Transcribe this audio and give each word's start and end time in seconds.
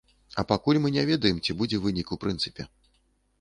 А 0.39 0.43
пакуль 0.51 0.79
мы 0.85 0.91
не 0.95 1.03
ведаем, 1.09 1.41
ці 1.45 1.57
будзе 1.61 1.81
вынік 1.85 2.15
у 2.17 2.19
прынцыпе. 2.25 2.67